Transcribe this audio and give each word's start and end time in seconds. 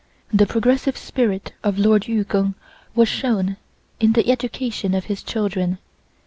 The 0.33 0.47
progressive 0.47 0.97
spirit 0.97 1.53
of 1.63 1.77
Lord 1.77 2.07
Yu 2.07 2.25
Keng 2.25 2.55
was 2.95 3.07
shown 3.07 3.57
in 3.99 4.13
the 4.13 4.31
education 4.31 4.95
of 4.95 5.05
his 5.05 5.21
children. 5.21 5.77